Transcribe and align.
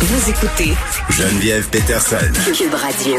Vous 0.00 0.30
écoutez 0.30 0.74
Geneviève 1.10 1.68
Peterson. 1.70 2.16
Cube 2.56 2.72
Radio. 2.72 3.16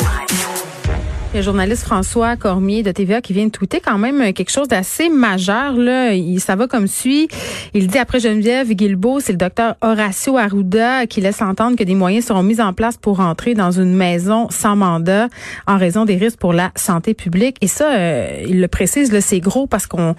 Le 1.36 1.42
journaliste 1.42 1.84
François 1.84 2.38
Cormier 2.38 2.84
de 2.84 2.92
TVA 2.94 3.20
qui 3.20 3.34
vient 3.34 3.48
de 3.48 3.52
tweeter 3.52 3.82
quand 3.82 3.98
même 3.98 4.32
quelque 4.32 4.50
chose 4.50 4.70
d'assez 4.70 5.10
majeur. 5.10 5.74
Là. 5.74 6.14
Il, 6.14 6.40
ça 6.40 6.56
va 6.56 6.68
comme 6.68 6.88
suit. 6.88 7.28
Il 7.74 7.88
dit 7.88 7.98
après 7.98 8.22
Geneviève 8.22 8.72
Guilbeault, 8.72 9.20
c'est 9.20 9.34
le 9.34 9.38
docteur 9.38 9.76
Horacio 9.82 10.38
Arruda 10.38 11.06
qui 11.06 11.20
laisse 11.20 11.42
entendre 11.42 11.76
que 11.76 11.84
des 11.84 11.96
moyens 11.96 12.28
seront 12.28 12.44
mis 12.44 12.62
en 12.62 12.72
place 12.72 12.96
pour 12.96 13.20
entrer 13.20 13.56
dans 13.56 13.72
une 13.72 13.94
maison 13.94 14.48
sans 14.50 14.78
mandat 14.78 15.28
en 15.68 15.78
raison 15.78 16.06
des 16.06 16.16
risques 16.16 16.40
pour 16.40 16.54
la 16.54 16.72
santé 16.76 17.14
publique. 17.14 17.58
Et 17.60 17.68
ça, 17.68 17.92
euh, 17.92 18.46
il 18.48 18.62
le 18.62 18.68
précise, 18.70 19.14
c'est 19.20 19.42
gros 19.42 19.68
parce 19.68 19.86
qu'on 19.86 20.16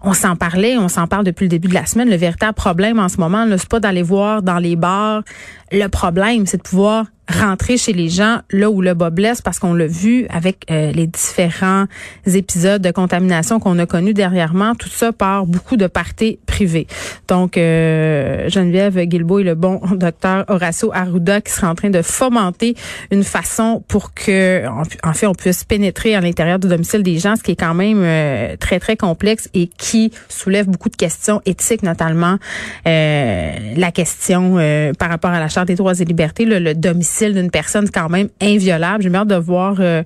on 0.00 0.12
s'en 0.12 0.36
parlait, 0.36 0.76
on 0.78 0.88
s'en 0.88 1.06
parle 1.06 1.24
depuis 1.24 1.44
le 1.44 1.48
début 1.48 1.68
de 1.68 1.74
la 1.74 1.86
semaine. 1.86 2.08
Le 2.08 2.16
véritable 2.16 2.54
problème 2.54 2.98
en 2.98 3.08
ce 3.08 3.18
moment, 3.18 3.44
c'est 3.50 3.68
pas 3.68 3.80
d'aller 3.80 4.02
voir 4.02 4.42
dans 4.42 4.58
les 4.58 4.76
bars. 4.76 5.22
Le 5.72 5.86
problème, 5.88 6.46
c'est 6.46 6.58
de 6.58 6.62
pouvoir 6.62 7.06
rentrer 7.28 7.76
chez 7.76 7.92
les 7.92 8.08
gens 8.08 8.38
là 8.50 8.70
où 8.70 8.80
le 8.80 8.94
bas 8.94 9.10
blesse 9.10 9.42
parce 9.42 9.58
qu'on 9.58 9.74
l'a 9.74 9.86
vu 9.86 10.26
avec 10.30 10.64
euh, 10.70 10.92
les 10.92 11.06
différents 11.06 11.84
épisodes 12.26 12.80
de 12.80 12.90
contamination 12.90 13.60
qu'on 13.60 13.78
a 13.78 13.86
connus 13.86 14.14
dernièrement. 14.14 14.74
Tout 14.74 14.88
ça 14.88 15.12
par 15.12 15.46
beaucoup 15.46 15.76
de 15.76 15.86
parties 15.86 16.38
privées. 16.46 16.86
Donc, 17.28 17.56
euh, 17.56 18.48
Geneviève 18.48 18.98
Guilbeault 19.00 19.40
et 19.40 19.44
le 19.44 19.54
bon 19.54 19.80
docteur 19.92 20.44
Horacio 20.48 20.90
Arruda 20.94 21.40
qui 21.40 21.52
sera 21.52 21.70
en 21.70 21.74
train 21.74 21.90
de 21.90 22.02
fomenter 22.02 22.74
une 23.10 23.24
façon 23.24 23.84
pour 23.88 24.14
que, 24.14 24.66
en, 24.66 25.12
fait, 25.12 25.26
on 25.26 25.34
puisse 25.34 25.64
pénétrer 25.64 26.14
à 26.14 26.20
l'intérieur 26.20 26.58
du 26.58 26.68
domicile 26.68 27.02
des 27.02 27.18
gens, 27.18 27.36
ce 27.36 27.42
qui 27.42 27.52
est 27.52 27.56
quand 27.56 27.74
même 27.74 28.00
euh, 28.00 28.56
très, 28.56 28.80
très 28.80 28.96
complexe 28.96 29.48
et 29.52 29.66
qui 29.66 30.12
soulève 30.28 30.66
beaucoup 30.66 30.88
de 30.88 30.96
questions 30.96 31.42
éthiques, 31.44 31.82
notamment 31.82 32.38
la 32.84 33.92
question 33.92 34.56
par 34.98 35.08
rapport 35.08 35.30
à 35.30 35.40
la 35.40 35.48
Des 35.64 35.74
droits 35.74 35.94
et 35.98 36.04
libertés, 36.04 36.44
le 36.44 36.74
domicile 36.74 37.34
d'une 37.34 37.50
personne 37.50 37.90
quand 37.90 38.08
même 38.08 38.28
inviolable. 38.40 39.02
J'ai 39.02 39.14
hâte 39.14 39.28
de 39.28 39.34
voir 39.34 39.76
euh, 39.80 40.02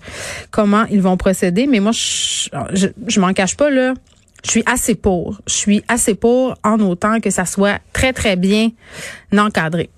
comment 0.51 0.85
ils 0.91 1.03
vont 1.03 1.17
procéder. 1.17 1.67
Mais 1.67 1.81
moi, 1.81 1.93
je, 1.93 2.49
je, 2.73 2.89
je 3.07 3.21
m'en 3.21 3.33
cache 3.33 3.57
pas, 3.57 3.71
là. 3.71 3.95
Je 4.45 4.51
suis 4.51 4.63
assez 4.67 4.95
pour. 4.95 5.41
Je 5.47 5.53
suis 5.53 5.85
assez 5.89 6.15
pour 6.15 6.57
en 6.65 6.81
autant 6.81 7.21
que 7.21 7.31
ça 7.31 7.45
soit 7.45 7.79
très, 7.93 8.13
très 8.13 8.37
bien 8.37 8.71
encadré. 9.37 9.91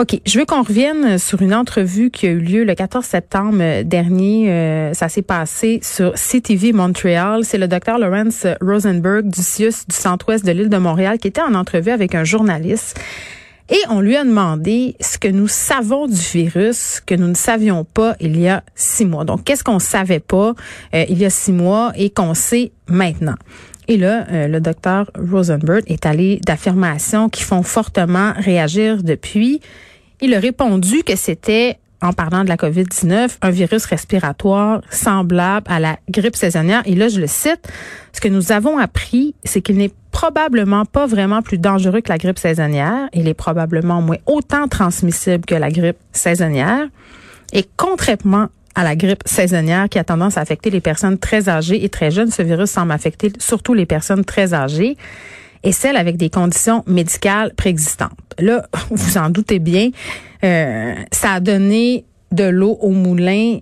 OK, 0.00 0.20
je 0.24 0.38
veux 0.38 0.44
qu'on 0.44 0.62
revienne 0.62 1.18
sur 1.18 1.42
une 1.42 1.52
entrevue 1.52 2.10
qui 2.10 2.28
a 2.28 2.30
eu 2.30 2.38
lieu 2.38 2.62
le 2.62 2.74
14 2.76 3.04
septembre 3.04 3.82
dernier. 3.82 4.48
Euh, 4.48 4.94
ça 4.94 5.08
s'est 5.08 5.22
passé 5.22 5.80
sur 5.82 6.12
CTV 6.14 6.72
Montréal. 6.72 7.40
C'est 7.42 7.58
le 7.58 7.66
docteur 7.66 7.98
Lawrence 7.98 8.46
Rosenberg 8.60 9.28
du 9.28 9.42
CIUS 9.42 9.86
du 9.88 9.96
centre-ouest 9.96 10.44
de 10.44 10.52
l'île 10.52 10.68
de 10.68 10.76
Montréal 10.76 11.18
qui 11.18 11.26
était 11.26 11.40
en 11.40 11.54
entrevue 11.54 11.90
avec 11.90 12.14
un 12.14 12.22
journaliste 12.22 12.96
et 13.70 13.80
on 13.90 14.00
lui 14.00 14.16
a 14.16 14.24
demandé 14.24 14.96
ce 15.00 15.18
que 15.18 15.28
nous 15.28 15.48
savons 15.48 16.06
du 16.06 16.14
virus 16.14 17.00
que 17.04 17.14
nous 17.14 17.28
ne 17.28 17.34
savions 17.34 17.84
pas 17.84 18.16
il 18.20 18.38
y 18.40 18.48
a 18.48 18.62
six 18.74 19.04
mois. 19.04 19.24
Donc, 19.24 19.44
qu'est-ce 19.44 19.62
qu'on 19.62 19.78
savait 19.78 20.20
pas 20.20 20.54
euh, 20.94 21.04
il 21.08 21.18
y 21.18 21.24
a 21.26 21.30
six 21.30 21.52
mois 21.52 21.92
et 21.94 22.08
qu'on 22.10 22.34
sait 22.34 22.72
maintenant? 22.88 23.36
Et 23.86 23.96
là, 23.96 24.26
euh, 24.30 24.48
le 24.48 24.60
docteur 24.60 25.10
Rosenberg 25.18 25.82
est 25.86 26.06
allé 26.06 26.40
d'affirmations 26.46 27.28
qui 27.28 27.42
font 27.42 27.62
fortement 27.62 28.32
réagir 28.36 29.02
depuis. 29.02 29.60
Il 30.20 30.34
a 30.34 30.40
répondu 30.40 31.02
que 31.02 31.16
c'était 31.16 31.78
en 32.00 32.12
parlant 32.12 32.44
de 32.44 32.48
la 32.48 32.56
COVID-19, 32.56 33.38
un 33.42 33.50
virus 33.50 33.84
respiratoire 33.86 34.82
semblable 34.90 35.66
à 35.68 35.80
la 35.80 35.98
grippe 36.08 36.36
saisonnière. 36.36 36.82
Et 36.86 36.94
là, 36.94 37.08
je 37.08 37.20
le 37.20 37.26
cite, 37.26 37.68
ce 38.12 38.20
que 38.20 38.28
nous 38.28 38.52
avons 38.52 38.78
appris, 38.78 39.34
c'est 39.42 39.60
qu'il 39.60 39.76
n'est 39.76 39.92
probablement 40.18 40.84
pas 40.84 41.06
vraiment 41.06 41.42
plus 41.42 41.58
dangereux 41.58 42.00
que 42.00 42.08
la 42.08 42.18
grippe 42.18 42.40
saisonnière. 42.40 43.08
Il 43.12 43.28
est 43.28 43.34
probablement 43.34 44.02
moins 44.02 44.16
autant 44.26 44.66
transmissible 44.66 45.44
que 45.46 45.54
la 45.54 45.70
grippe 45.70 45.98
saisonnière. 46.10 46.88
Et 47.52 47.64
contrairement 47.76 48.48
à 48.74 48.82
la 48.82 48.96
grippe 48.96 49.22
saisonnière 49.26 49.88
qui 49.88 49.96
a 49.96 50.02
tendance 50.02 50.36
à 50.36 50.40
affecter 50.40 50.70
les 50.70 50.80
personnes 50.80 51.18
très 51.18 51.48
âgées 51.48 51.84
et 51.84 51.88
très 51.88 52.10
jeunes, 52.10 52.32
ce 52.32 52.42
virus 52.42 52.68
semble 52.68 52.90
affecter 52.90 53.30
surtout 53.38 53.74
les 53.74 53.86
personnes 53.86 54.24
très 54.24 54.54
âgées 54.54 54.96
et 55.62 55.70
celles 55.70 55.96
avec 55.96 56.16
des 56.16 56.30
conditions 56.30 56.82
médicales 56.88 57.54
préexistantes. 57.54 58.18
Là, 58.40 58.66
vous 58.90 59.18
en 59.18 59.30
doutez 59.30 59.60
bien, 59.60 59.90
euh, 60.42 60.94
ça 61.12 61.34
a 61.34 61.38
donné 61.38 62.04
de 62.32 62.42
l'eau 62.44 62.76
au 62.80 62.90
moulin 62.90 63.60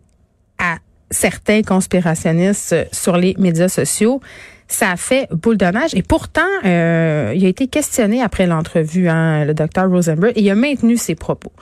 à 0.58 0.76
certains 1.10 1.60
conspirationnistes 1.60 2.74
sur 2.92 3.18
les 3.18 3.34
médias 3.38 3.68
sociaux. 3.68 4.22
Ça 4.68 4.90
a 4.90 4.96
fait 4.96 5.28
boule 5.30 5.56
de 5.56 5.66
neige. 5.66 5.94
Et 5.94 6.02
pourtant, 6.02 6.40
euh, 6.64 7.32
il 7.34 7.44
a 7.44 7.48
été 7.48 7.68
questionné 7.68 8.22
après 8.22 8.46
l'entrevue, 8.46 9.08
hein, 9.08 9.44
le 9.44 9.54
docteur 9.54 9.88
Rosenberg, 9.88 10.32
et 10.36 10.42
il 10.42 10.50
a 10.50 10.54
maintenu 10.54 10.96
ses 10.96 11.14
propos 11.14 11.52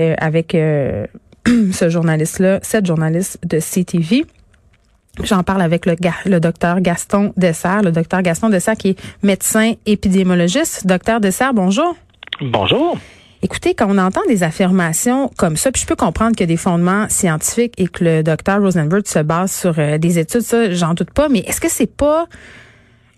euh, 0.00 0.14
avec 0.18 0.52
ce 1.46 1.88
journaliste-là, 1.88 2.60
cette 2.62 2.86
journaliste 2.86 3.38
de 3.44 3.58
CTV. 3.58 4.26
J'en 5.22 5.42
parle 5.42 5.60
avec 5.60 5.84
le, 5.84 5.94
le 6.24 6.40
docteur 6.40 6.80
Gaston 6.80 7.32
Dessert, 7.36 7.82
le 7.82 7.92
docteur 7.92 8.22
Gaston 8.22 8.48
Dessert 8.48 8.76
qui 8.76 8.90
est 8.90 8.98
médecin 9.22 9.74
épidémiologiste. 9.84 10.86
Docteur 10.86 11.20
Dessert, 11.20 11.52
bonjour. 11.52 11.96
Bonjour. 12.40 12.96
Écoutez, 13.44 13.74
quand 13.74 13.88
on 13.88 13.98
entend 13.98 14.20
des 14.28 14.44
affirmations 14.44 15.28
comme 15.36 15.56
ça, 15.56 15.72
puis 15.72 15.82
je 15.82 15.86
peux 15.86 15.96
comprendre 15.96 16.30
qu'il 16.30 16.42
y 16.42 16.50
a 16.50 16.54
des 16.54 16.56
fondements 16.56 17.08
scientifiques 17.08 17.74
et 17.76 17.88
que 17.88 18.04
le 18.04 18.22
docteur 18.22 18.60
Rosenberg 18.60 19.04
se 19.04 19.18
base 19.18 19.50
sur 19.50 19.80
euh, 19.80 19.98
des 19.98 20.20
études, 20.20 20.42
ça, 20.42 20.72
j'en 20.72 20.94
doute 20.94 21.10
pas, 21.10 21.28
mais 21.28 21.40
est-ce 21.40 21.60
que 21.60 21.68
c'est 21.68 21.92
pas 21.92 22.28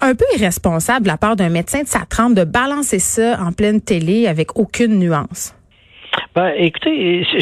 un 0.01 0.15
peu 0.15 0.25
irresponsable 0.35 1.03
de 1.03 1.09
la 1.09 1.19
part 1.19 1.37
d'un 1.37 1.51
médecin 1.51 1.83
de 1.83 1.89
sa 1.89 2.07
trempe 2.09 2.35
de 2.35 2.45
balancer 2.45 2.99
ça 2.99 3.39
en 3.39 3.53
pleine 3.53 3.83
télé 3.83 4.27
avec 4.27 4.59
aucune 4.59 4.99
nuance? 4.99 5.55
Ben, 6.35 6.53
écoutez, 6.57 7.25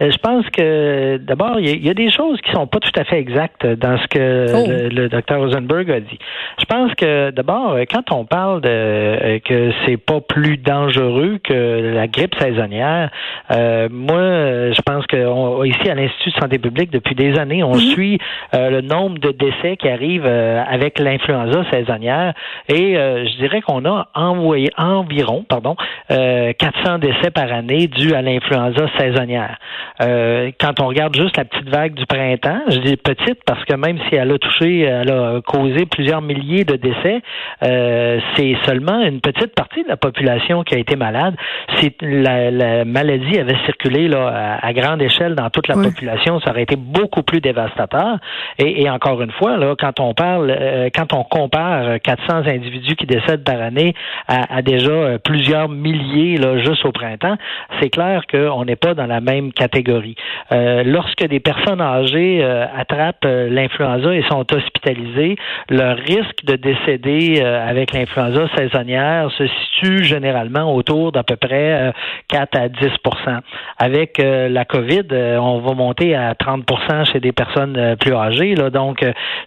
je, 0.00 0.18
pense 0.18 0.46
que 0.48 1.18
d'abord, 1.18 1.60
il 1.60 1.84
y, 1.84 1.90
a 1.90 1.94
des 1.94 2.10
choses 2.10 2.40
qui 2.40 2.50
sont 2.52 2.66
pas 2.66 2.80
tout 2.80 2.98
à 2.98 3.04
fait 3.04 3.18
exactes 3.18 3.66
dans 3.66 3.98
ce 3.98 4.06
que 4.06 4.46
oh. 4.54 4.90
le, 4.90 5.08
docteur 5.10 5.40
Rosenberg 5.40 5.90
a 5.90 6.00
dit. 6.00 6.18
Je 6.58 6.64
pense 6.64 6.94
que 6.94 7.30
d'abord, 7.30 7.76
quand 7.90 8.10
on 8.10 8.24
parle 8.24 8.62
de 8.62 8.68
euh, 8.68 9.38
que 9.40 9.72
c'est 9.84 9.98
pas 9.98 10.22
plus 10.22 10.56
dangereux 10.56 11.38
que 11.44 11.92
la 11.94 12.06
grippe 12.06 12.34
saisonnière, 12.40 13.10
euh, 13.50 13.88
moi, 13.90 14.72
je 14.72 14.80
pense 14.80 15.06
que 15.06 15.66
ici 15.66 15.90
à 15.90 15.94
l'Institut 15.94 16.30
de 16.30 16.40
santé 16.40 16.58
publique, 16.58 16.90
depuis 16.90 17.14
des 17.14 17.38
années, 17.38 17.62
on 17.62 17.74
mm-hmm. 17.74 17.92
suit 17.92 18.18
euh, 18.54 18.70
le 18.70 18.80
nombre 18.80 19.18
de 19.18 19.32
décès 19.32 19.76
qui 19.76 19.88
arrivent 19.88 20.26
avec 20.26 20.98
l'influenza 20.98 21.64
saisonnière 21.70 22.32
et 22.68 22.94
je 22.94 23.36
dirais 23.38 23.60
qu'on 23.60 23.84
a 23.84 24.08
envoyé 24.14 24.70
environ, 24.78 25.44
pardon, 25.46 25.76
400 26.08 26.98
décès 27.00 27.30
par 27.30 27.52
année 27.52 27.86
à 28.14 28.22
l'influenza 28.22 28.86
saisonnière. 28.98 29.56
Euh, 30.00 30.50
quand 30.60 30.80
on 30.80 30.86
regarde 30.86 31.16
juste 31.16 31.36
la 31.36 31.44
petite 31.44 31.68
vague 31.68 31.94
du 31.94 32.06
printemps, 32.06 32.60
je 32.68 32.78
dis 32.78 32.96
petite 32.96 33.42
parce 33.44 33.64
que 33.64 33.74
même 33.74 33.98
si 34.08 34.14
elle 34.14 34.30
a 34.30 34.38
touché, 34.38 34.82
elle 34.82 35.10
a 35.10 35.40
causé 35.44 35.86
plusieurs 35.86 36.22
milliers 36.22 36.64
de 36.64 36.76
décès, 36.76 37.20
euh, 37.64 38.20
c'est 38.36 38.56
seulement 38.64 39.00
une 39.02 39.20
petite 39.20 39.54
partie 39.54 39.82
de 39.82 39.88
la 39.88 39.96
population 39.96 40.62
qui 40.62 40.74
a 40.74 40.78
été 40.78 40.96
malade. 40.96 41.34
Si 41.76 41.92
la, 42.00 42.84
maladie 42.84 43.38
avait 43.38 43.56
circulé 43.66 44.08
là, 44.08 44.58
à, 44.62 44.72
grande 44.72 45.02
échelle 45.02 45.34
dans 45.34 45.50
toute 45.50 45.68
la 45.68 45.74
population, 45.74 46.40
ça 46.40 46.50
aurait 46.50 46.62
été 46.62 46.76
beaucoup 46.76 47.22
plus 47.22 47.40
dévastateur. 47.40 48.18
Et, 48.58 48.88
encore 48.88 49.20
une 49.22 49.32
fois, 49.32 49.56
là, 49.56 49.74
quand 49.78 50.00
on 50.00 50.14
parle, 50.14 50.50
euh, 50.50 50.88
quand 50.94 51.12
on 51.12 51.24
compare 51.24 52.00
400 52.00 52.46
individus 52.46 52.96
qui 52.96 53.06
décèdent 53.06 53.44
par 53.44 53.60
année 53.60 53.94
à, 54.28 54.56
à 54.56 54.62
déjà 54.62 55.18
plusieurs 55.18 55.68
milliers 55.68 56.36
là, 56.36 56.58
juste 56.58 56.84
au 56.84 56.92
printemps, 56.92 57.36
c'est 57.80 57.87
clair 57.90 58.22
qu'on 58.30 58.64
n'est 58.64 58.76
pas 58.76 58.94
dans 58.94 59.06
la 59.06 59.20
même 59.20 59.52
catégorie. 59.52 60.16
Euh, 60.52 60.82
lorsque 60.84 61.24
des 61.26 61.40
personnes 61.40 61.80
âgées 61.80 62.40
euh, 62.42 62.66
attrapent 62.76 63.24
euh, 63.24 63.48
l'influenza 63.48 64.14
et 64.14 64.22
sont 64.30 64.44
hospitalisées, 64.52 65.36
leur 65.68 65.96
risque 65.96 66.44
de 66.44 66.56
décéder 66.56 67.40
avec 67.40 67.92
l'influenza 67.92 68.48
saisonnière 68.56 69.30
se 69.32 69.46
situe 69.46 70.04
généralement 70.04 70.74
autour 70.74 71.12
d'à 71.12 71.22
peu 71.22 71.36
près 71.36 71.92
4 72.28 72.56
à 72.56 72.68
10% 72.68 73.40
Avec 73.78 74.18
la 74.18 74.64
COVID, 74.64 75.04
on 75.40 75.58
va 75.58 75.74
monter 75.74 76.14
à 76.14 76.34
30% 76.34 77.12
chez 77.12 77.20
des 77.20 77.32
personnes 77.32 77.96
plus 78.00 78.14
âgées. 78.14 78.54
Là. 78.54 78.70
Donc, 78.70 79.04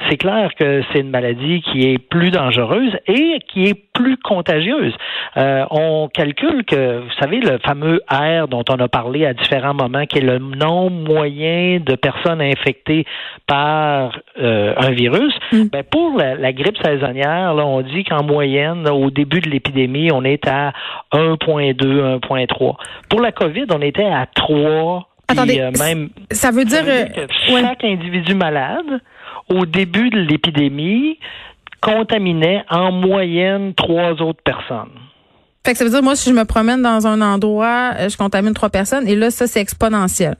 c'est 0.10 0.18
clair 0.18 0.52
que 0.56 0.84
c'est 0.92 1.00
une 1.00 1.10
maladie 1.10 1.62
qui 1.62 1.92
est 1.92 1.98
plus 1.98 2.32
dangereuse 2.32 2.96
et 3.08 3.40
qui 3.48 3.66
est 3.66 3.91
plus 4.02 4.18
contagieuse. 4.18 4.94
on 5.36 6.10
calcule 6.14 6.64
que, 6.66 7.00
vous 7.00 7.14
savez, 7.20 7.40
le 7.40 7.58
fameux 7.60 8.02
dont 8.50 8.64
on 8.70 8.80
a 8.80 8.88
parlé 8.88 9.26
à 9.26 9.34
différents 9.34 9.74
moments, 9.74 10.06
qui 10.06 10.20
est 10.20 10.22
le 10.22 10.40
nombre 10.40 11.14
moyen 11.14 11.80
de 11.80 11.96
personnes 11.96 12.42
infectées 12.42 13.06
par 13.48 14.20
euh, 14.40 14.74
un 14.78 14.92
virus. 14.92 15.34
Mm. 15.52 15.64
Ben 15.72 15.84
pour 15.84 16.18
la, 16.18 16.54
grippe 16.54 16.78
saisonnière, 16.84 17.54
là, 17.54 17.66
on 17.66 17.82
dit 17.82 18.04
qu'en 18.04 18.24
moyenne, 18.24 18.88
au 18.90 19.10
début 19.10 19.40
de 19.40 19.50
l'épidémie, 19.50 20.12
on 20.12 20.24
est 20.24 20.48
à 20.48 20.74
1,2, 21.14 22.20
1,3. 22.20 22.76
Pour 23.10 23.22
la 23.22 23.32
COVID, 23.32 23.66
on 23.74 23.82
était 23.82 24.06
à 24.06 24.26
3. 24.34 25.08
Attendez, 25.28 25.60
euh, 25.62 25.72
même, 25.80 26.10
ça 26.30 26.52
veut 26.52 26.66
dire, 26.66 26.84
euh, 26.86 27.06
que 27.06 27.34
chaque 27.48 27.84
individu 27.84 28.36
malade, 28.36 29.02
au 29.50 29.66
début 29.66 30.10
de 30.10 30.20
l'épidémie, 30.20 31.18
contaminait 31.82 32.64
en 32.70 32.92
moyenne 32.92 33.74
trois 33.74 34.12
autres 34.22 34.42
personnes. 34.44 34.92
Fait 35.66 35.74
que 35.74 35.78
ça 35.78 35.84
veut 35.84 35.92
dire, 35.92 36.02
moi, 36.02 36.16
si 36.16 36.30
je 36.30 36.36
me 36.36 36.46
promène 36.46 36.82
dans 36.82 37.06
un 37.06 37.22
endroit, 37.22 38.08
je 38.08 38.18
contamine 38.18 38.54
trois 38.54 38.70
personnes, 38.70 39.08
et 39.08 39.16
là, 39.16 39.30
ça, 39.30 39.48
c'est 39.48 39.62
exponentiel. 39.62 40.36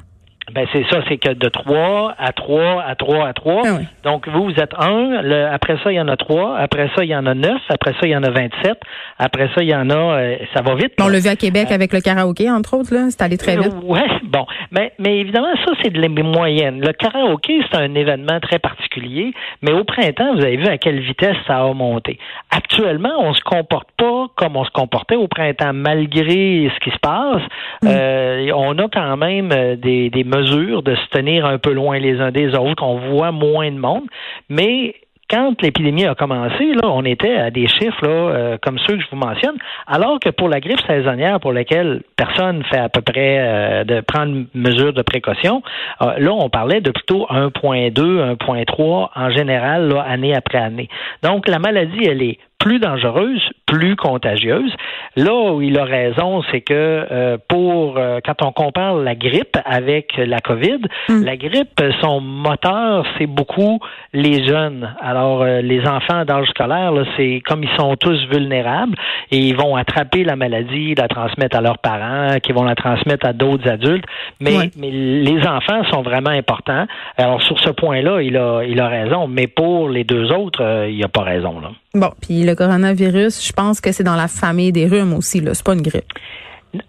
Ben 0.54 0.66
c'est 0.74 0.84
ça, 0.90 1.02
c'est 1.08 1.18
que 1.18 1.34
de 1.34 1.48
3 1.48 2.16
à 2.18 2.34
3 2.34 2.84
à 2.84 2.96
3 2.96 3.28
à 3.28 3.34
3. 3.34 3.62
Ah 3.64 3.70
Donc 4.04 4.28
vous, 4.28 4.46
vous 4.46 4.60
êtes 4.60 4.74
un, 4.78 5.22
après 5.54 5.78
ça, 5.84 5.92
il 5.92 5.96
y 5.96 6.02
en 6.02 6.08
a 6.08 6.18
3, 6.18 6.58
après 6.58 6.90
ça, 6.96 7.04
il 7.04 7.10
y 7.10 7.16
en 7.16 7.26
a 7.26 7.34
9, 7.34 7.52
après 7.70 7.92
ça, 7.94 8.00
il 8.04 8.10
y 8.10 8.16
en 8.16 8.24
a 8.24 8.32
27, 8.32 8.78
après 9.20 9.50
ça, 9.56 9.62
il 9.62 9.70
y 9.70 9.76
en 9.76 9.90
a, 9.90 9.96
euh, 9.96 10.38
ça 10.54 10.62
va 10.62 10.76
vite. 10.76 10.94
on 11.00 11.08
l'a 11.08 11.20
vu 11.20 11.30
à 11.30 11.36
Québec 11.36 11.68
euh, 11.72 11.76
avec 11.76 11.94
le 11.94 12.02
karaoké, 12.02 12.50
entre 12.50 12.76
autres, 12.76 12.94
là, 12.94 13.06
c'est 13.12 13.22
allé 13.22 13.38
très 13.38 13.56
vite. 13.56 13.72
Oui, 13.84 14.00
bon, 14.24 14.46
mais, 14.72 14.94
mais 14.98 15.20
évidemment, 15.20 15.54
ça, 15.64 15.72
c'est 15.82 15.92
de 15.92 16.02
les 16.02 16.10
moyennes. 16.10 16.82
Le 16.82 16.92
karaoké, 16.92 17.62
c'est 17.72 17.78
un 17.78 17.94
événement 17.94 18.40
très 18.40 18.60
particulier, 18.60 19.34
mais 19.62 19.72
au 19.72 19.84
printemps, 19.84 20.34
vous 20.36 20.44
avez 20.44 20.58
vu 20.58 20.68
à 20.68 20.78
quelle 20.78 21.00
vitesse 21.00 21.38
ça 21.48 21.60
a 21.60 21.74
monté. 21.74 22.18
Actuellement, 22.50 23.14
on 23.20 23.34
se 23.34 23.42
comporte 23.42 23.90
pas 23.96 24.26
comme 24.36 24.58
on 24.58 24.66
se 24.66 24.72
comportait 24.72 25.16
au 25.16 25.28
printemps, 25.28 25.74
malgré 25.74 26.70
ce 26.74 26.80
qui 26.84 26.90
se 26.90 27.00
passe. 27.00 27.44
Mm. 27.84 27.88
Euh, 27.88 28.52
on 28.56 28.78
a 28.80 28.88
quand 28.92 29.18
même 29.18 29.50
des, 29.78 30.10
des 30.10 30.24
mesure 30.42 30.84
de 30.84 30.96
se 30.96 31.08
tenir 31.10 31.46
un 31.46 31.58
peu 31.58 31.74
loin 31.74 32.00
les 32.00 32.20
uns 32.20 32.32
des 32.32 32.56
autres, 32.56 32.76
qu'on 32.76 33.00
voit 33.12 33.32
moins 33.32 33.72
de 33.72 33.78
monde, 33.78 34.04
mais 34.50 34.96
quand 35.32 35.62
l'épidémie 35.62 36.06
a 36.06 36.14
commencé, 36.14 36.74
là, 36.74 36.90
on 36.92 37.06
était 37.06 37.36
à 37.36 37.52
des 37.52 37.68
chiffres 37.68 38.06
là, 38.06 38.10
euh, 38.10 38.58
comme 38.62 38.78
ceux 38.80 38.98
que 38.98 39.02
je 39.02 39.10
vous 39.12 39.18
mentionne, 39.18 39.56
alors 39.88 40.20
que 40.20 40.30
pour 40.30 40.50
la 40.50 40.60
grippe 40.60 40.82
saisonnière, 40.86 41.40
pour 41.40 41.54
laquelle 41.54 42.02
personne 42.18 42.64
fait 42.66 42.80
à 42.80 42.90
peu 42.90 43.02
près 43.02 43.38
euh, 43.40 43.84
de 43.86 44.02
prendre 44.02 44.44
mesure 44.54 44.92
de 44.92 45.02
précaution, 45.02 45.64
euh, 46.02 46.16
là, 46.18 46.34
on 46.34 46.50
parlait 46.50 46.82
de 46.82 46.92
plutôt 46.92 47.28
1.2, 47.30 48.36
1.3 48.36 49.10
en 49.16 49.30
général, 49.30 49.88
là, 49.88 50.02
année 50.02 50.36
après 50.36 50.58
année. 50.58 50.90
Donc, 51.24 51.48
la 51.48 51.60
maladie, 51.60 52.04
elle 52.06 52.24
est 52.24 52.38
plus 52.62 52.80
dangereuse, 52.80 53.42
plus 53.66 53.96
contagieuse. 53.96 54.72
Là 55.16 55.34
où 55.34 55.62
il 55.62 55.80
a 55.80 55.84
raison, 55.84 56.44
c'est 56.52 56.62
que 56.62 56.74
euh, 56.74 57.38
pour 57.50 57.98
euh, 57.98 58.20
quand 58.24 58.44
on 58.44 58.52
compare 58.52 58.96
la 58.96 59.16
grippe 59.16 59.58
avec 59.66 60.16
la 60.18 60.40
COVID, 60.40 60.82
hmm. 61.10 61.24
la 61.24 61.38
grippe, 61.38 61.82
son 62.02 62.22
moteur, 62.22 63.06
c'est 63.18 63.26
beaucoup 63.26 63.80
les 64.14 64.46
jeunes. 64.48 64.94
Alors 65.02 65.42
euh, 65.42 65.62
les 65.62 65.86
enfants 65.88 66.24
d'âge 66.24 66.48
scolaire, 66.50 66.94
c'est 67.18 67.42
comme 67.46 67.64
ils 67.64 67.76
sont 67.78 67.96
tous 67.96 68.28
vulnérables 68.32 68.96
et 69.32 69.38
ils 69.38 69.58
vont 69.58 69.76
attraper 69.76 70.24
la 70.24 70.36
maladie, 70.36 70.94
la 70.94 71.08
transmettre 71.08 71.58
à 71.58 71.62
leurs 71.62 71.80
parents, 71.80 72.38
qui 72.44 72.52
vont 72.52 72.64
la 72.64 72.76
transmettre 72.76 73.26
à 73.26 73.34
d'autres 73.34 73.68
adultes. 73.68 74.06
Mais, 74.40 74.70
mais 74.78 74.92
les 74.92 75.48
enfants 75.48 75.84
sont 75.92 76.04
vraiment 76.04 76.30
importants. 76.30 76.86
Alors 77.18 77.42
sur 77.42 77.60
ce 77.60 77.72
point-là, 77.72 78.22
il 78.22 78.38
a 78.38 78.62
il 78.64 78.80
a 78.80 78.88
raison. 78.88 79.28
Mais 79.28 79.48
pour 79.48 79.90
les 79.90 80.04
deux 80.04 80.32
autres, 80.32 80.88
il 80.88 81.04
a 81.04 81.08
pas 81.08 81.24
raison 81.24 81.60
là. 81.60 81.72
Bon, 81.94 82.12
puis 82.22 82.44
le 82.44 82.56
coronavirus, 82.56 83.46
je 83.46 83.52
pense 83.52 83.82
que 83.82 83.92
c'est 83.92 84.04
dans 84.04 84.16
la 84.16 84.28
famille 84.28 84.72
des 84.72 84.88
rhumes 84.88 85.14
aussi, 85.14 85.42
là. 85.42 85.54
C'est 85.54 85.66
pas 85.66 85.74
une 85.74 85.82
grippe. 85.82 86.06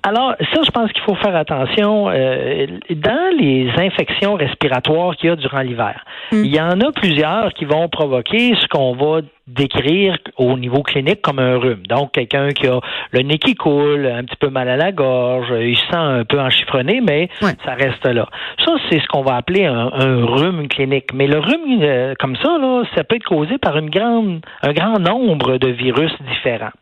Alors, 0.04 0.34
ça, 0.38 0.60
je 0.64 0.70
pense 0.70 0.93
qu'il 0.93 1.02
faut 1.02 1.16
faire 1.16 1.34
attention. 1.34 2.08
Euh, 2.08 2.66
dans 2.90 3.37
les 3.37 3.69
infections 3.78 4.34
respiratoires 4.34 5.16
qu'il 5.16 5.31
y 5.31 5.32
a 5.32 5.37
durant 5.37 5.60
l'hiver, 5.60 6.04
hmm. 6.31 6.44
il 6.44 6.54
y 6.54 6.60
en 6.60 6.81
a 6.81 6.93
plusieurs 6.93 7.52
qui 7.54 7.64
vont 7.64 7.88
provoquer 7.88 8.54
ce 8.60 8.69
qu'on 8.69 8.94
va 8.94 9.22
décrire 9.54 10.19
au 10.37 10.56
niveau 10.58 10.82
clinique 10.82 11.22
comme 11.22 11.38
un 11.38 11.56
rhume. 11.58 11.87
Donc, 11.88 12.12
quelqu'un 12.12 12.49
qui 12.49 12.66
a 12.66 12.81
le 13.10 13.20
nez 13.20 13.38
qui 13.38 13.54
coule, 13.54 14.06
un 14.06 14.25
petit 14.25 14.37
peu 14.37 14.49
mal 14.49 14.69
à 14.69 14.76
la 14.76 14.93
gorge, 14.93 15.52
il 15.60 15.76
se 15.76 15.87
sent 15.87 15.96
un 15.96 16.25
peu 16.25 16.40
enchiffronné, 16.40 17.00
mais 17.00 17.28
ça 17.40 17.75
reste 17.75 18.06
là. 18.06 18.28
Ça, 18.64 18.72
c'est 18.88 19.00
ce 19.00 19.06
qu'on 19.08 19.22
va 19.22 19.37
appeler 19.37 19.64
un, 19.64 19.90
rhume 20.25 20.69
clinique. 20.69 21.12
Mais 21.14 21.26
le 21.26 21.38
rhume, 21.38 21.81
euh, 21.82 22.14
comme 22.19 22.37
ça, 22.37 22.58
là, 22.58 22.82
ça 22.94 23.04
peut 23.04 23.16
être 23.16 23.25
causé 23.25 23.58
par 23.58 23.76
une 23.76 23.90
grande, 23.90 24.40
un 24.62 24.72
grand 24.72 24.99
nombre 24.99 25.58
de 25.58 25.69
virus 25.69 26.12
différents. 26.31 26.72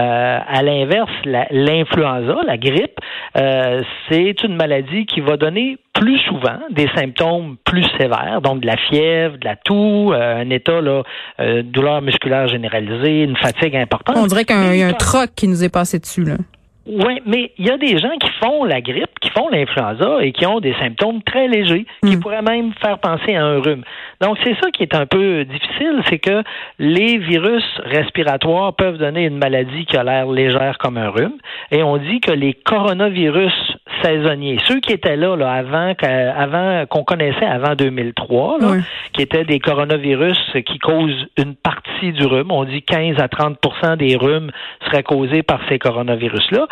Euh, 0.00 0.38
à 0.46 0.62
l'inverse, 0.62 1.10
l'influenza, 1.24 2.36
la, 2.46 2.56
grippe, 2.58 2.98
euh, 3.36 3.82
c'est 4.08 4.42
une 4.42 4.56
maladie 4.56 5.06
qui 5.06 5.20
va 5.20 5.36
donner 5.36 5.78
plus 5.94 6.18
souvent 6.20 6.58
des 6.70 6.88
symptômes 6.94 7.56
plus 7.64 7.86
sévères, 7.98 8.40
donc 8.42 8.60
de 8.60 8.66
la 8.66 8.76
fièvre, 8.76 9.38
de 9.38 9.44
la 9.46 9.56
toux, 9.56 10.12
un 10.12 10.50
état 10.50 10.82
là, 10.82 11.02
douleur 11.62 12.02
musculaire 12.06 12.48
généralisée, 12.48 13.24
une 13.24 13.36
fatigue 13.36 13.76
importante. 13.76 14.16
On 14.16 14.26
dirait 14.26 14.44
qu'il 14.44 14.76
y 14.76 14.82
a 14.82 14.88
un 14.88 14.92
troc 14.92 15.30
qui 15.36 15.48
nous 15.48 15.62
est 15.62 15.68
passé 15.68 15.98
dessus 15.98 16.24
là. 16.24 16.36
Oui, 16.88 17.20
mais 17.26 17.50
il 17.58 17.66
y 17.66 17.70
a 17.70 17.76
des 17.78 17.98
gens 17.98 18.16
qui 18.20 18.30
font 18.40 18.62
la 18.62 18.80
grippe, 18.80 19.18
qui 19.20 19.30
font 19.30 19.48
l'influenza 19.48 20.18
et 20.22 20.30
qui 20.30 20.46
ont 20.46 20.60
des 20.60 20.72
symptômes 20.74 21.20
très 21.22 21.48
légers, 21.48 21.84
qui 22.04 22.16
mm. 22.16 22.20
pourraient 22.20 22.42
même 22.42 22.72
faire 22.80 23.00
penser 23.00 23.34
à 23.34 23.44
un 23.44 23.58
rhume. 23.60 23.82
Donc 24.20 24.38
c'est 24.44 24.54
ça 24.62 24.70
qui 24.70 24.84
est 24.84 24.94
un 24.94 25.04
peu 25.04 25.44
difficile, 25.44 26.00
c'est 26.08 26.20
que 26.20 26.44
les 26.78 27.18
virus 27.18 27.64
respiratoires 27.84 28.72
peuvent 28.74 28.98
donner 28.98 29.24
une 29.24 29.38
maladie 29.38 29.84
qui 29.84 29.96
a 29.96 30.04
l'air 30.04 30.28
légère 30.28 30.78
comme 30.78 30.96
un 30.96 31.10
rhume, 31.10 31.38
et 31.72 31.82
on 31.82 31.96
dit 31.96 32.20
que 32.20 32.30
les 32.30 32.54
coronavirus 32.54 33.75
saisonniers, 34.02 34.58
ceux 34.66 34.80
qui 34.80 34.92
étaient 34.92 35.16
là, 35.16 35.36
là 35.36 35.52
avant, 35.52 35.92
avant 36.36 36.86
qu'on 36.86 37.04
connaissait 37.04 37.46
avant 37.46 37.74
2003, 37.74 38.58
là, 38.60 38.72
qui 39.12 39.22
étaient 39.22 39.44
des 39.44 39.60
coronavirus 39.60 40.38
qui 40.66 40.78
causent 40.78 41.26
une 41.38 41.54
partie 41.54 42.12
du 42.12 42.26
rhume, 42.26 42.50
on 42.50 42.64
dit 42.64 42.82
15 42.82 43.16
à 43.18 43.28
30% 43.28 43.96
des 43.96 44.16
rhumes 44.16 44.50
seraient 44.86 45.02
causés 45.02 45.42
par 45.42 45.60
ces 45.68 45.78
coronavirus-là. 45.78 46.66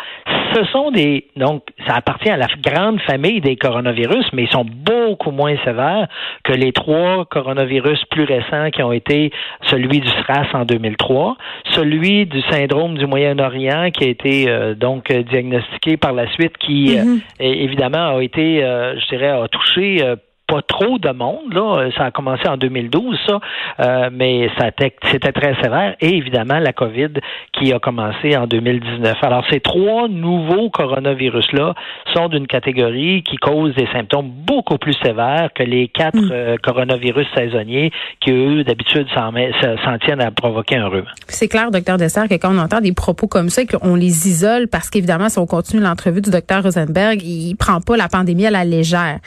Ce 0.53 0.65
sont 0.65 0.91
des 0.91 1.27
donc 1.35 1.63
ça 1.87 1.95
appartient 1.95 2.29
à 2.29 2.37
la 2.37 2.47
grande 2.61 2.99
famille 3.01 3.41
des 3.41 3.55
coronavirus, 3.55 4.25
mais 4.33 4.43
ils 4.43 4.51
sont 4.51 4.65
beaucoup 4.65 5.31
moins 5.31 5.55
sévères 5.63 6.07
que 6.43 6.53
les 6.53 6.71
trois 6.71 7.25
coronavirus 7.25 8.03
plus 8.11 8.23
récents 8.23 8.69
qui 8.71 8.83
ont 8.83 8.91
été 8.91 9.31
celui 9.63 9.99
du 9.99 10.07
SRAS 10.07 10.47
en 10.53 10.65
2003, 10.65 11.37
celui 11.71 12.25
du 12.25 12.41
syndrome 12.49 12.97
du 12.97 13.05
Moyen-Orient 13.05 13.89
qui 13.91 14.05
a 14.05 14.07
été 14.07 14.49
euh, 14.49 14.75
donc 14.75 15.11
diagnostiqué 15.11 15.97
par 15.97 16.13
la 16.13 16.31
suite, 16.31 16.57
qui 16.57 16.97
euh, 17.05 17.15
mm-hmm. 17.15 17.43
évidemment 17.43 18.17
a 18.17 18.23
été, 18.23 18.63
euh, 18.63 18.99
je 18.99 19.07
dirais, 19.07 19.29
a 19.29 19.47
touché 19.47 20.15
pas 20.47 20.61
trop 20.61 20.97
de 20.99 21.09
monde. 21.09 21.53
Là. 21.53 21.89
Ça 21.97 22.05
a 22.05 22.11
commencé 22.11 22.47
en 22.47 22.57
2012, 22.57 23.17
ça, 23.27 23.39
euh, 23.79 24.09
mais 24.11 24.49
ça 24.57 24.69
c'était 25.11 25.31
très 25.31 25.55
sévère. 25.61 25.95
Et 26.01 26.15
évidemment, 26.15 26.59
la 26.59 26.73
COVID 26.73 27.13
qui 27.53 27.73
a 27.73 27.79
commencé 27.79 28.35
en 28.35 28.47
2019. 28.47 29.17
Alors, 29.21 29.43
ces 29.49 29.59
trois 29.59 30.07
nouveaux 30.07 30.69
coronavirus-là 30.69 31.73
sont 32.13 32.27
d'une 32.29 32.47
catégorie 32.47 33.23
qui 33.23 33.37
cause 33.37 33.73
des 33.75 33.87
symptômes 33.93 34.29
beaucoup 34.29 34.77
plus 34.77 34.95
sévères 35.03 35.49
que 35.53 35.63
les 35.63 35.87
quatre 35.87 36.17
mm. 36.17 36.29
euh, 36.31 36.55
coronavirus 36.61 37.27
saisonniers 37.35 37.91
qui, 38.19 38.31
eux, 38.31 38.63
d'habitude, 38.63 39.07
s'en 39.13 39.97
tiennent 39.99 40.21
à 40.21 40.31
provoquer 40.31 40.77
un 40.77 40.87
rhume. 40.87 41.05
C'est 41.27 41.47
clair, 41.47 41.71
docteur 41.71 41.97
Dessert, 41.97 42.27
que 42.27 42.35
quand 42.35 42.53
on 42.53 42.59
entend 42.59 42.81
des 42.81 42.93
propos 42.93 43.27
comme 43.27 43.49
ça, 43.49 43.63
qu'on 43.65 43.95
les 43.95 44.27
isole 44.27 44.67
parce 44.67 44.89
qu'évidemment, 44.89 45.29
si 45.29 45.39
on 45.39 45.45
continue 45.45 45.81
l'entrevue 45.81 46.21
du 46.21 46.29
docteur 46.29 46.63
Rosenberg, 46.63 47.21
il 47.23 47.55
prend 47.55 47.81
pas 47.81 47.97
la 47.97 48.07
pandémie 48.07 48.45
à 48.45 48.51
la 48.51 48.65
légère. 48.65 49.19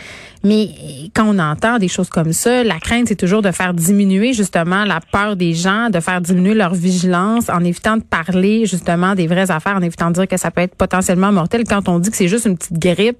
Mais 0.45 0.69
quand 1.15 1.27
on 1.27 1.38
entend 1.38 1.79
des 1.79 1.88
choses 1.88 2.09
comme 2.09 2.33
ça, 2.33 2.65
la 2.65 2.79
crainte, 2.79 3.09
c'est 3.09 3.17
toujours 3.17 3.43
de 3.43 3.50
faire 3.50 3.75
diminuer 3.75 4.33
justement 4.33 4.85
la 4.85 5.00
peur 5.00 5.37
des 5.37 5.55
gens, 5.55 5.91
de 5.91 6.00
faire 6.00 6.21
diminuer 6.21 6.55
leur 6.55 6.75
vigilance 6.75 7.49
en 7.49 7.65
évitant 7.65 7.97
de 7.97 8.03
parler 8.03 8.67
justement 8.67 9.15
des 9.15 9.27
vraies 9.27 9.50
affaires, 9.50 9.77
en 9.77 9.83
évitant 9.83 10.09
de 10.09 10.15
dire 10.15 10.29
que 10.29 10.37
ça 10.37 10.50
peut 10.50 10.62
être 10.62 10.75
potentiellement 10.75 11.33
mortel. 11.33 11.65
Quand 11.65 11.88
on 11.88 11.99
dit 11.99 12.11
que 12.11 12.17
c'est 12.17 12.29
juste 12.29 12.47
une 12.47 12.57
petite 12.57 12.79
grippe, 12.79 13.19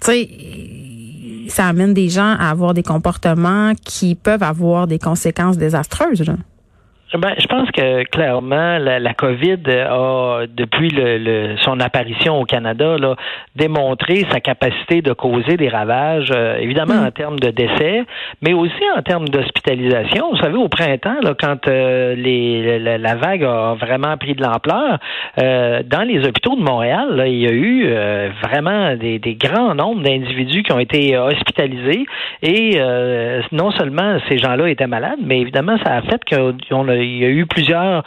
tu 0.00 0.10
sais, 0.10 0.28
ça 1.48 1.66
amène 1.66 1.94
des 1.94 2.08
gens 2.08 2.36
à 2.38 2.50
avoir 2.50 2.74
des 2.74 2.82
comportements 2.82 3.72
qui 3.84 4.14
peuvent 4.14 4.42
avoir 4.42 4.86
des 4.86 4.98
conséquences 4.98 5.56
désastreuses. 5.56 6.24
Ben, 7.14 7.32
je 7.38 7.46
pense 7.46 7.70
que 7.70 8.04
clairement, 8.04 8.76
la, 8.76 8.98
la 8.98 9.14
COVID 9.14 9.62
a, 9.66 10.42
depuis 10.46 10.90
le, 10.90 11.56
son 11.64 11.80
apparition 11.80 12.38
au 12.38 12.44
Canada, 12.44 12.98
là, 12.98 13.16
démontré 13.56 14.26
sa 14.30 14.40
capacité 14.40 15.00
de 15.00 15.14
causer 15.14 15.56
des 15.56 15.70
ravages, 15.70 16.30
euh, 16.34 16.58
évidemment 16.58 17.00
mm. 17.00 17.06
en 17.06 17.10
termes 17.10 17.38
de 17.38 17.50
décès, 17.50 18.04
mais 18.42 18.52
aussi 18.52 18.82
en 18.94 19.00
termes 19.00 19.26
d'hospitalisation. 19.26 20.32
Vous 20.32 20.36
savez, 20.36 20.58
au 20.58 20.68
printemps, 20.68 21.16
là, 21.22 21.32
quand 21.38 21.66
euh, 21.66 22.14
les, 22.14 22.78
la, 22.78 23.14
vague 23.14 23.42
a 23.42 23.74
vraiment 23.80 24.18
pris 24.18 24.34
de 24.34 24.42
l'ampleur, 24.42 24.98
euh, 25.40 25.82
dans 25.86 26.02
les 26.02 26.28
hôpitaux 26.28 26.56
de 26.56 26.62
Montréal, 26.62 27.16
là, 27.16 27.26
il 27.26 27.38
y 27.38 27.46
a 27.46 27.52
eu 27.52 27.88
vraiment 28.42 28.96
des, 28.96 29.18
des, 29.18 29.34
grands 29.34 29.74
nombres 29.74 30.02
d'individus 30.02 30.62
qui 30.62 30.72
ont 30.72 30.78
été 30.78 31.16
hospitalisés 31.16 32.04
et 32.42 32.78
non 33.52 33.70
seulement 33.70 34.18
ces 34.28 34.38
gens-là 34.38 34.68
étaient 34.68 34.86
malades, 34.86 35.18
mais 35.22 35.40
évidemment, 35.40 35.78
ça 35.84 35.94
a 35.94 36.02
fait 36.02 36.20
qu'on 36.28 36.88
a 36.88 36.97
il 37.02 37.18
y 37.18 37.24
a 37.24 37.28
eu 37.28 37.46
plusieurs 37.46 38.02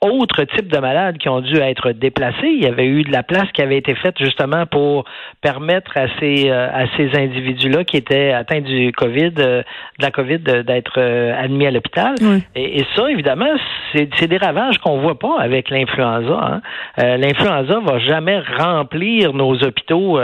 autres 0.00 0.44
types 0.44 0.70
de 0.70 0.78
malades 0.78 1.18
qui 1.18 1.28
ont 1.28 1.40
dû 1.40 1.56
être 1.56 1.92
déplacés. 1.92 2.48
Il 2.48 2.62
y 2.62 2.66
avait 2.66 2.86
eu 2.86 3.02
de 3.02 3.12
la 3.12 3.22
place 3.22 3.50
qui 3.52 3.62
avait 3.62 3.78
été 3.78 3.94
faite 3.94 4.16
justement 4.18 4.66
pour 4.66 5.04
permettre 5.40 5.96
à 5.96 6.06
ces 6.20 6.50
euh, 6.50 6.68
à 6.72 6.86
ces 6.96 7.16
individus-là 7.16 7.84
qui 7.84 7.96
étaient 7.96 8.32
atteints 8.32 8.60
du 8.60 8.92
Covid, 8.92 9.32
euh, 9.38 9.62
de 9.98 10.02
la 10.02 10.10
Covid, 10.10 10.38
d'être 10.38 10.98
euh, 10.98 11.34
admis 11.36 11.66
à 11.66 11.70
l'hôpital. 11.70 12.14
Et, 12.54 12.84
ça, 12.94 13.10
évidemment, 13.10 13.54
c'est 13.94 14.26
des 14.26 14.36
ravages 14.36 14.78
qu'on 14.78 14.98
voit 14.98 15.18
pas 15.18 15.38
avec 15.38 15.70
l'influenza. 15.70 16.60
Hein. 16.98 17.16
l'influenza 17.16 17.80
va 17.80 17.98
jamais 17.98 18.40
remplir 18.58 19.32
nos 19.32 19.54
hôpitaux. 19.62 20.20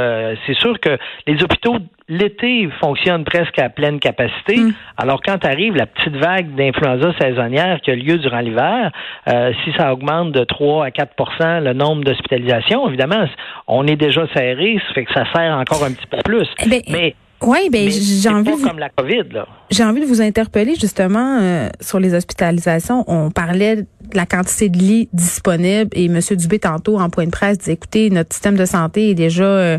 c'est 0.46 0.54
sûr 0.54 0.78
que 0.80 0.98
les 1.26 1.42
hôpitaux 1.42 1.78
l'été 2.12 2.68
fonctionne 2.80 3.24
presque 3.24 3.58
à 3.58 3.68
pleine 3.68 3.98
capacité. 3.98 4.56
Mm. 4.56 4.74
Alors 4.98 5.20
quand 5.22 5.44
arrive 5.44 5.74
la 5.74 5.86
petite 5.86 6.16
vague 6.16 6.54
d'influenza 6.54 7.12
saisonnière 7.18 7.80
qui 7.80 7.90
a 7.90 7.94
lieu 7.94 8.18
durant 8.18 8.40
l'hiver, 8.40 8.90
euh, 9.28 9.52
si 9.64 9.72
ça 9.78 9.92
augmente 9.92 10.32
de 10.32 10.44
3 10.44 10.86
à 10.86 10.90
4% 10.90 11.62
le 11.62 11.72
nombre 11.72 12.04
d'hospitalisations, 12.04 12.86
évidemment, 12.88 13.24
on 13.66 13.86
est 13.86 13.96
déjà 13.96 14.26
serré, 14.34 14.78
ça 14.88 14.94
fait 14.94 15.04
que 15.04 15.12
ça 15.14 15.24
sert 15.34 15.56
encore 15.56 15.84
un 15.84 15.92
petit 15.92 16.06
peu 16.06 16.18
plus. 16.22 16.46
Eh 16.64 16.68
ben, 16.68 16.80
mais 16.90 17.14
oui, 17.44 17.68
ben 17.70 17.90
j'ai 17.90 18.28
envie 18.28 18.56
de 18.56 18.66
comme 18.66 18.78
la 18.78 18.88
COVID 18.88 19.24
là. 19.32 19.46
J'ai 19.70 19.84
envie 19.84 20.00
de 20.00 20.06
vous 20.06 20.20
interpeller 20.20 20.74
justement 20.74 21.38
euh, 21.40 21.68
sur 21.80 21.98
les 21.98 22.14
hospitalisations. 22.14 23.04
On 23.06 23.30
parlait 23.30 23.76
de 23.76 23.86
la 24.12 24.26
quantité 24.26 24.68
de 24.68 24.76
lits 24.76 25.08
disponibles 25.14 25.90
et 25.94 26.04
M. 26.04 26.20
Dubé 26.32 26.58
tantôt 26.58 27.00
en 27.00 27.08
point 27.08 27.24
de 27.24 27.30
presse 27.30 27.58
disait 27.58 27.72
écoutez 27.72 28.10
notre 28.10 28.34
système 28.34 28.56
de 28.56 28.66
santé 28.66 29.10
est 29.10 29.14
déjà 29.14 29.44
euh, 29.44 29.78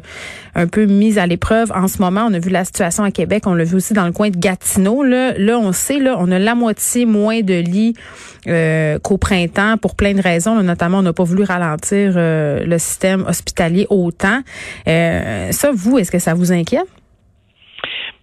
un 0.56 0.66
peu 0.66 0.86
mis 0.86 1.20
à 1.20 1.28
l'épreuve 1.28 1.72
en 1.76 1.88
ce 1.88 2.02
moment. 2.02 2.26
On 2.28 2.34
a 2.34 2.40
vu 2.40 2.50
la 2.50 2.66
situation 2.66 3.04
à 3.04 3.12
Québec, 3.12 3.44
on 3.46 3.54
l'a 3.54 3.64
vu 3.64 3.76
aussi 3.76 3.94
dans 3.94 4.06
le 4.06 4.12
coin 4.12 4.30
de 4.30 4.38
Gatineau. 4.38 5.04
Là, 5.04 5.38
là 5.38 5.60
on 5.60 5.72
sait 5.72 6.00
là, 6.00 6.16
on 6.20 6.32
a 6.32 6.40
la 6.40 6.56
moitié 6.56 7.06
moins 7.06 7.42
de 7.42 7.60
lits 7.60 7.94
euh, 8.48 8.98
qu'au 8.98 9.18
printemps 9.18 9.78
pour 9.78 9.96
plein 9.96 10.14
de 10.14 10.22
raisons. 10.22 10.62
notamment, 10.64 11.00
on 11.00 11.04
n'a 11.04 11.14
pas 11.14 11.24
voulu 11.24 11.44
ralentir 11.44 12.14
le 12.16 12.78
système 12.80 13.26
hospitalier 13.28 13.86
autant. 13.90 14.42
ça, 14.86 15.72
vous, 15.74 16.00
est-ce 16.00 16.12
que 16.12 16.20
ça 16.20 16.34
vous 16.34 16.52
inquiète? 16.52 16.88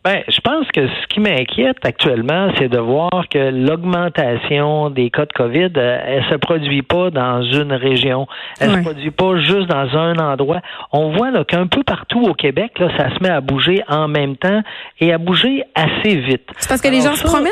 Ben, 0.02 0.22
je 0.28 0.40
pense 0.40 0.66
que 0.68 0.86
ce 0.88 1.06
qui 1.08 1.20
m'inquiète 1.20 1.76
actuellement, 1.82 2.50
c'est 2.58 2.68
de 2.68 2.78
voir 2.78 3.28
que 3.30 3.50
l'augmentation 3.50 4.88
des 4.88 5.10
cas 5.10 5.26
de 5.26 5.32
COVID, 5.34 5.72
euh, 5.76 5.98
elle 6.06 6.24
se 6.30 6.36
produit 6.36 6.80
pas 6.80 7.10
dans 7.10 7.42
une 7.42 7.74
région, 7.74 8.26
elle 8.60 8.76
se 8.76 8.80
produit 8.80 9.10
pas 9.10 9.38
juste 9.40 9.68
dans 9.68 9.98
un 9.98 10.16
endroit. 10.16 10.62
On 10.92 11.10
voit 11.10 11.30
là 11.30 11.44
qu'un 11.44 11.66
peu 11.66 11.82
partout 11.82 12.22
au 12.22 12.32
Québec, 12.32 12.78
là, 12.78 12.88
ça 12.96 13.14
se 13.14 13.22
met 13.22 13.28
à 13.28 13.42
bouger 13.42 13.82
en 13.88 14.08
même 14.08 14.36
temps 14.36 14.62
et 15.00 15.12
à 15.12 15.18
bouger 15.18 15.64
assez 15.74 16.16
vite. 16.16 16.48
C'est 16.56 16.68
parce 16.70 16.80
que 16.80 16.88
les 16.88 17.02
gens 17.02 17.14
se 17.14 17.24
promènent? 17.24 17.50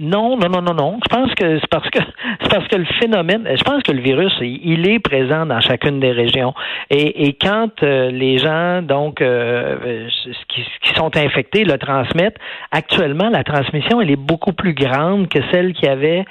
Non, 0.00 0.36
non, 0.36 0.48
non, 0.48 0.60
non, 0.60 0.74
non. 0.74 0.98
Je 1.08 1.14
pense 1.14 1.32
que 1.34 1.60
c'est 1.60 1.70
parce 1.70 1.88
que 1.88 2.00
c'est 2.42 2.50
parce 2.50 2.66
que 2.66 2.76
le 2.76 2.84
phénomène, 3.00 3.48
je 3.56 3.62
pense 3.62 3.82
que 3.84 3.92
le 3.92 4.00
virus, 4.00 4.32
il 4.40 4.88
est 4.88 4.98
présent 4.98 5.46
dans 5.46 5.60
chacune 5.60 6.00
des 6.00 6.10
régions. 6.10 6.52
Et, 6.90 7.36
quand 7.40 7.82
euh, 7.82 8.10
les 8.10 8.38
gens, 8.38 8.82
donc, 8.82 9.20
euh, 9.20 10.08
qui, 10.48 10.64
qui, 10.82 10.94
sont 10.94 11.16
infectés, 11.16 11.64
le 11.64 11.78
transmettent, 11.78 12.38
actuellement, 12.72 13.28
la 13.28 13.44
transmission, 13.44 14.00
elle 14.00 14.10
est 14.10 14.16
beaucoup 14.16 14.52
plus 14.52 14.74
grande 14.74 15.28
que 15.28 15.38
celle 15.52 15.72
qu'il 15.74 15.86
y 15.86 15.92
avait 15.92 16.24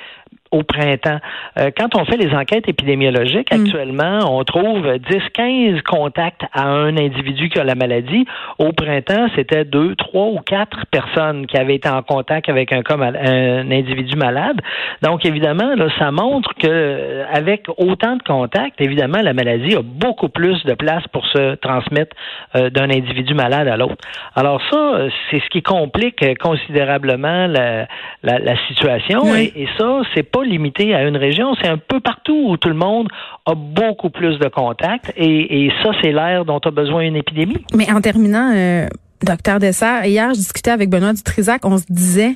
au 0.54 0.62
printemps. 0.62 1.18
Euh, 1.60 1.72
quand 1.76 1.96
on 1.96 2.06
fait 2.06 2.18
les 2.18 2.34
enquêtes 2.34 2.70
épidémiologiques, 2.70 3.52
mm. 3.52 3.62
actuellement, 3.62 4.20
on 4.30 4.44
trouve 4.44 4.86
10-15 4.86 5.82
contacts 5.82 6.44
à 6.54 6.68
un 6.68 6.96
individu 6.96 7.50
qui 7.50 7.60
a 7.60 7.64
la 7.64 7.76
maladie. 7.76 8.26
Au 8.60 8.72
printemps, 8.72 9.28
c'était 9.36 9.66
deux, 9.66 9.96
trois 9.96 10.28
ou 10.28 10.40
quatre 10.46 10.86
personnes 10.92 11.48
qui 11.48 11.58
avaient 11.58 11.76
été 11.76 11.90
en 11.90 12.04
contact 12.04 12.50
avec 12.50 12.72
un, 12.72 12.82
un 12.88 13.72
individu 13.72 14.16
malade. 14.16 14.62
Donc, 15.02 15.26
évidemment, 15.26 15.74
là, 15.76 15.88
ça 15.98 16.12
montre 16.12 16.54
que 16.54 16.68
euh, 16.68 17.26
avec 17.34 17.66
autant 17.78 18.16
de 18.16 18.24
contacts, 18.24 18.80
évidemment, 18.80 19.22
la 19.22 19.34
maladie 19.34 19.76
a 19.76 19.82
beaucoup 19.82 20.30
plus 20.30 20.64
de 20.66 20.76
place 20.76 21.04
pour 21.12 21.26
se 21.26 21.56
transmettre 21.56 22.16
euh, 22.56 22.70
d'un 22.70 22.92
individu 22.92 23.34
malade 23.34 23.68
à 23.68 23.76
l'autre. 23.76 23.96
Alors 24.36 24.62
ça, 24.72 25.08
c'est 25.32 25.40
ce 25.40 25.50
qui 25.50 25.64
complique 25.64 26.24
considérablement 26.40 27.48
la, 27.48 27.88
la, 28.22 28.68
situation. 28.68 29.36
Et, 29.36 29.52
et 29.56 29.68
ça, 29.78 30.02
c'est 30.14 30.30
pas 30.30 30.43
limité 30.44 30.94
à 30.94 31.04
une 31.08 31.18
région, 31.18 31.56
c'est 31.62 31.68
un 31.68 31.78
peu 31.78 32.00
partout 32.00 32.50
où 32.50 32.58
tout 32.58 32.70
le 32.70 32.76
monde 32.76 33.08
a 33.46 33.56
beaucoup 33.56 34.10
plus 34.10 34.38
de 34.40 34.48
contacts 34.48 35.12
et, 35.18 35.72
ça, 35.84 35.92
c'est 36.02 36.12
l'air 36.12 36.46
dont 36.46 36.60
a 36.60 36.72
besoin 36.72 37.02
une 37.02 37.16
épidémie. 37.16 37.64
Mais 37.76 37.92
en 37.92 38.02
terminant, 38.02 38.52
euh, 38.56 38.88
docteur 39.24 39.60
Dessert, 39.60 40.06
hier, 40.06 40.34
je 40.34 40.40
discutais 40.40 40.72
avec 40.72 40.90
Benoît 40.90 41.14
Dutrisac, 41.14 41.66
on 41.66 41.78
se 41.78 41.86
disait, 41.90 42.36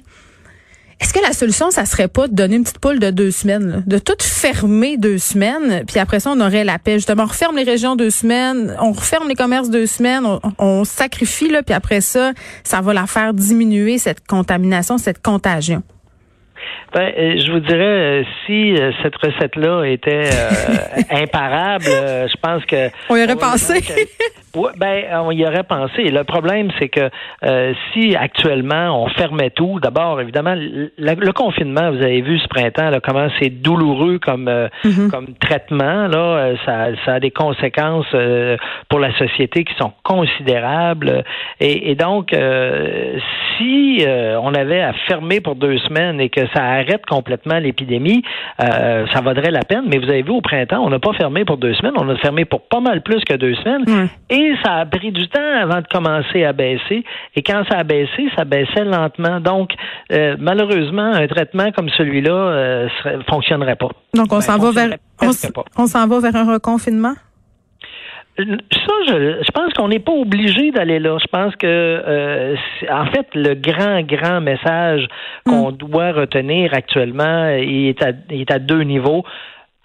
est-ce 0.99 1.13
que 1.13 1.19
la 1.19 1.31
solution, 1.31 1.69
ça 1.69 1.85
serait 1.85 2.07
pas 2.07 2.27
de 2.27 2.33
donner 2.33 2.55
une 2.55 2.63
petite 2.63 2.79
poule 2.79 2.99
de 2.99 3.11
deux 3.11 3.29
semaines, 3.29 3.83
de 3.85 3.99
tout 3.99 4.15
fermer 4.19 4.97
deux 4.97 5.19
semaines, 5.19 5.83
puis 5.85 5.99
après 5.99 6.19
ça, 6.19 6.31
on 6.35 6.39
aurait 6.41 6.63
la 6.63 6.79
paix. 6.79 6.93
Justement, 6.93 7.23
on 7.23 7.27
referme 7.27 7.55
les 7.55 7.63
régions 7.63 7.95
deux 7.95 8.09
semaines, 8.09 8.75
on 8.81 8.91
referme 8.91 9.27
les 9.27 9.35
commerces 9.35 9.69
deux 9.69 9.85
semaines, 9.85 10.25
on, 10.25 10.39
on 10.57 10.83
sacrifie, 10.85 11.49
là, 11.49 11.61
puis 11.61 11.75
après 11.75 12.01
ça, 12.01 12.31
ça 12.63 12.81
va 12.81 12.93
la 12.93 13.05
faire 13.05 13.33
diminuer, 13.33 13.99
cette 13.99 14.25
contamination, 14.25 14.97
cette 14.97 15.21
contagion. 15.21 15.83
Ben, 16.97 17.13
euh, 17.15 17.39
je 17.45 17.51
vous 17.51 17.59
dirais, 17.59 17.83
euh, 17.83 18.23
si 18.43 18.73
euh, 18.73 18.91
cette 19.03 19.15
recette-là 19.17 19.83
était 19.83 20.31
imparable, 21.11 21.85
je 21.85 22.35
pense 22.41 22.65
que... 22.65 22.89
On 23.07 23.15
y 23.15 23.23
aurait 23.23 23.35
pensé. 23.35 23.83
Ben, 24.77 25.03
on 25.23 25.31
y 25.31 25.45
aurait 25.45 25.63
pensé. 25.63 26.09
Le 26.09 26.23
problème, 26.23 26.69
c'est 26.79 26.89
que 26.89 27.09
si 27.91 28.15
actuellement 28.15 29.03
on 29.03 29.09
fermait 29.09 29.49
tout, 29.49 29.79
d'abord, 29.79 30.21
évidemment, 30.21 30.55
le, 30.55 31.31
confinement, 31.31 31.91
vous 31.91 32.01
avez 32.01 32.21
vu 32.21 32.39
ce 32.39 32.47
printemps, 32.47 32.89
là, 32.89 32.99
comment 32.99 33.27
c'est 33.39 33.49
douloureux 33.49 34.19
comme, 34.19 34.49
mm-hmm. 34.83 35.09
comme 35.09 35.33
traitement. 35.39 36.07
Là, 36.07 36.55
ça, 36.65 36.87
ça 37.05 37.13
a 37.15 37.19
des 37.19 37.31
conséquences 37.31 38.07
pour 38.89 38.99
la 38.99 39.15
société 39.17 39.63
qui 39.63 39.73
sont 39.75 39.93
considérables. 40.03 41.23
Et, 41.59 41.91
et 41.91 41.95
donc, 41.95 42.35
si 43.57 44.05
on 44.41 44.53
avait 44.53 44.81
à 44.81 44.93
fermer 45.07 45.41
pour 45.41 45.55
deux 45.55 45.77
semaines 45.79 46.19
et 46.19 46.29
que 46.29 46.41
ça 46.53 46.63
arrête 46.63 47.05
complètement 47.05 47.59
l'épidémie, 47.59 48.23
euh, 48.61 49.05
ça 49.13 49.21
vaudrait 49.21 49.51
la 49.51 49.63
peine. 49.63 49.83
Mais 49.87 49.97
vous 49.97 50.09
avez 50.09 50.21
vu, 50.21 50.31
au 50.31 50.41
printemps, 50.41 50.83
on 50.83 50.89
n'a 50.89 50.99
pas 50.99 51.13
fermé 51.13 51.45
pour 51.45 51.57
deux 51.57 51.73
semaines, 51.75 51.93
on 51.97 52.09
a 52.09 52.15
fermé 52.17 52.45
pour 52.45 52.61
pas 52.61 52.79
mal 52.79 53.01
plus 53.01 53.23
que 53.23 53.33
deux 53.33 53.55
semaines. 53.55 54.09
Et 54.29 54.46
ça 54.63 54.75
a 54.75 54.85
pris 54.85 55.11
du 55.11 55.27
temps 55.27 55.53
avant 55.61 55.81
de 55.81 55.87
commencer 55.87 56.43
à 56.43 56.53
baisser. 56.53 57.03
Et 57.35 57.43
quand 57.43 57.63
ça 57.69 57.79
a 57.79 57.83
baissé, 57.83 58.29
ça 58.35 58.45
baissait 58.45 58.85
lentement. 58.85 59.39
Donc, 59.39 59.71
euh, 60.11 60.35
malheureusement, 60.39 61.13
un 61.13 61.27
traitement 61.27 61.71
comme 61.71 61.89
celui-là 61.89 62.31
euh, 62.31 62.89
fonctionnerait 63.29 63.75
pas. 63.75 63.89
Donc, 64.13 64.27
on 64.31 64.37
ben, 64.37 64.41
s'en 64.41 64.57
va 64.57 64.71
vers, 64.71 64.97
on 65.77 65.87
s'en 65.87 66.07
va 66.07 66.19
vers 66.19 66.35
un 66.35 66.53
reconfinement? 66.53 67.13
Ça, 68.37 68.93
je, 69.07 69.41
je 69.43 69.51
pense 69.51 69.73
qu'on 69.73 69.87
n'est 69.87 69.99
pas 69.99 70.11
obligé 70.11 70.69
d'aller 70.69 70.99
là. 70.99 71.17
Je 71.19 71.25
pense 71.25 71.55
que, 71.55 71.65
euh, 71.65 72.55
en 72.87 73.07
fait, 73.07 73.25
le 73.33 73.55
grand, 73.55 74.03
grand 74.03 74.41
message 74.41 75.07
qu'on 75.43 75.71
mm. 75.71 75.77
doit 75.77 76.11
retenir 76.11 76.71
actuellement 76.73 77.49
il 77.49 77.87
est, 77.87 78.03
à, 78.03 78.11
il 78.29 78.41
est 78.41 78.51
à 78.51 78.59
deux 78.59 78.83
niveaux 78.83 79.23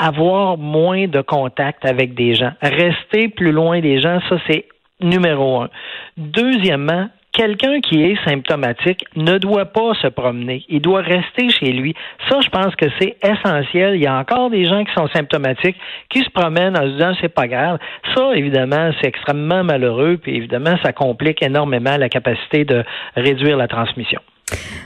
avoir 0.02 0.58
moins 0.58 1.06
de 1.06 1.20
contact 1.20 1.84
avec 1.84 2.14
des 2.14 2.34
gens. 2.34 2.52
Rester 2.60 3.28
plus 3.28 3.52
loin 3.52 3.80
des 3.80 4.00
gens, 4.00 4.18
ça 4.28 4.36
c'est 4.48 4.66
numéro 5.00 5.62
un. 5.62 5.68
Deuxièmement, 6.16 7.08
quelqu'un 7.32 7.80
qui 7.80 8.02
est 8.02 8.16
symptomatique 8.28 9.04
ne 9.16 9.38
doit 9.38 9.66
pas 9.66 9.94
se 9.94 10.08
promener. 10.08 10.64
Il 10.68 10.80
doit 10.80 11.02
rester 11.02 11.50
chez 11.50 11.72
lui. 11.72 11.94
Ça, 12.28 12.40
je 12.40 12.48
pense 12.50 12.74
que 12.76 12.86
c'est 12.98 13.16
essentiel. 13.22 13.94
Il 13.94 14.02
y 14.02 14.06
a 14.06 14.18
encore 14.18 14.50
des 14.50 14.64
gens 14.64 14.84
qui 14.84 14.92
sont 14.92 15.08
symptomatiques, 15.08 15.76
qui 16.10 16.20
se 16.20 16.30
promènent 16.30 16.76
en 16.76 16.82
se 16.82 16.92
disant 16.92 17.12
c'est 17.20 17.32
pas 17.32 17.46
grave. 17.46 17.78
Ça, 18.14 18.32
évidemment, 18.34 18.90
c'est 19.00 19.08
extrêmement 19.08 19.62
malheureux, 19.62 20.18
puis 20.20 20.36
évidemment, 20.36 20.76
ça 20.84 20.92
complique 20.92 21.42
énormément 21.42 21.96
la 21.96 22.08
capacité 22.08 22.64
de 22.64 22.84
réduire 23.16 23.56
la 23.56 23.68
transmission. 23.68 24.20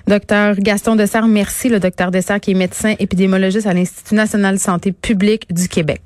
Docteur 0.07 0.55
Gaston 0.57 0.97
Dessert, 0.97 1.27
merci. 1.27 1.69
Le 1.69 1.81
docteur 1.81 2.11
Dessert 2.11 2.41
qui 2.41 2.53
est 2.53 2.55
médecin 2.55 2.95
épidémiologiste 2.99 3.67
à 3.67 3.75
l'Institut 3.75 4.15
national 4.15 4.57
de 4.57 4.61
santé 4.61 4.93
publique 4.93 5.53
du 5.53 5.69
Québec. 5.69 6.01